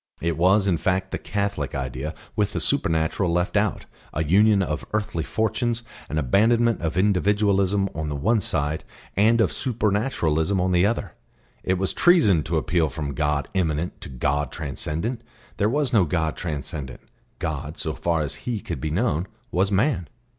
It 0.19 0.35
was, 0.35 0.65
in 0.65 0.77
fact, 0.77 1.11
the 1.11 1.19
Catholic 1.19 1.75
idea 1.75 2.15
with 2.35 2.53
the 2.53 2.59
supernatural 2.59 3.31
left 3.31 3.55
out, 3.55 3.85
a 4.15 4.23
union 4.23 4.63
of 4.63 4.83
earthly 4.93 5.21
fortunes, 5.23 5.83
an 6.09 6.17
abandonment 6.17 6.81
of 6.81 6.97
individualism 6.97 7.87
on 7.93 8.09
the 8.09 8.15
one 8.15 8.41
side, 8.41 8.83
and 9.15 9.39
of 9.39 9.51
supernaturalism 9.53 10.59
on 10.59 10.71
the 10.71 10.87
other. 10.87 11.13
It 11.63 11.75
was 11.77 11.93
treason 11.93 12.41
to 12.45 12.57
appeal 12.57 12.89
from 12.89 13.13
God 13.13 13.47
Immanent 13.53 14.01
to 14.01 14.09
God 14.09 14.51
Transcendent; 14.51 15.21
there 15.57 15.69
was 15.69 15.93
no 15.93 16.05
God 16.05 16.35
transcendent; 16.35 17.01
God, 17.37 17.77
so 17.77 17.93
far 17.93 18.21
as 18.21 18.33
He 18.49 18.59
could 18.59 18.81
be 18.81 18.89
known, 18.89 19.27
was 19.51 19.71
man. 19.71 20.07